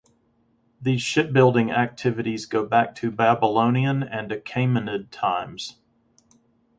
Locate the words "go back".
2.47-2.95